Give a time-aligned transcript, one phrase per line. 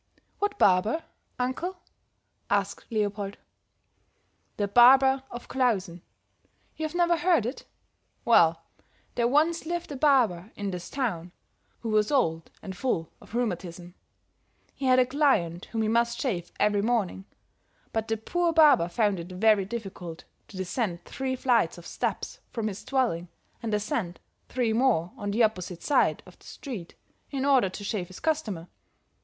[0.39, 1.03] "What barber,
[1.37, 1.77] uncle?"
[2.49, 3.37] asked Leopold.
[4.57, 6.01] "The barber of Klausen.
[6.75, 7.65] You've never heard it?
[8.25, 8.63] Well,
[9.13, 11.31] there once lived a barber in this town
[11.81, 13.93] who was old and full of rheumatism;
[14.73, 17.25] he had a client whom he must shave every morning;
[17.93, 22.69] but the poor barber found it very difficult to descend three flights of steps from
[22.69, 23.27] his dwelling
[23.61, 26.95] and ascend three more on the opposite side of the street,
[27.29, 28.67] in order to shave his customer.